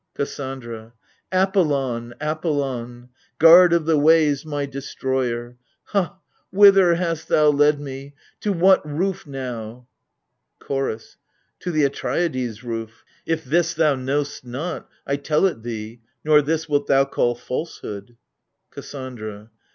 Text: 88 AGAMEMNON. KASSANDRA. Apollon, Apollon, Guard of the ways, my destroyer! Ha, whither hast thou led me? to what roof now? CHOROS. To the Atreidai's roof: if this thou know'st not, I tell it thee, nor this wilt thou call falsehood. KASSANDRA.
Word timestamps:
88 0.15 0.23
AGAMEMNON. 0.33 0.61
KASSANDRA. 0.63 0.93
Apollon, 1.31 2.13
Apollon, 2.19 3.09
Guard 3.37 3.71
of 3.71 3.85
the 3.85 3.99
ways, 3.99 4.43
my 4.43 4.65
destroyer! 4.65 5.57
Ha, 5.83 6.17
whither 6.49 6.95
hast 6.95 7.27
thou 7.27 7.49
led 7.49 7.79
me? 7.79 8.15
to 8.39 8.51
what 8.51 8.83
roof 8.83 9.27
now? 9.27 9.85
CHOROS. 10.59 11.17
To 11.59 11.69
the 11.71 11.83
Atreidai's 11.83 12.63
roof: 12.63 13.03
if 13.27 13.43
this 13.45 13.75
thou 13.75 13.93
know'st 13.93 14.43
not, 14.43 14.89
I 15.05 15.17
tell 15.17 15.45
it 15.45 15.61
thee, 15.61 16.01
nor 16.25 16.41
this 16.41 16.67
wilt 16.67 16.87
thou 16.87 17.05
call 17.05 17.35
falsehood. 17.35 18.17
KASSANDRA. 18.71 19.51